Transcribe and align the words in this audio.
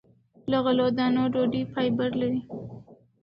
له 0.49 0.57
غلو- 0.65 0.95
دانو 0.97 1.23
ډوډۍ 1.33 1.63
فایبر 1.73 2.09
لري. 2.21 2.41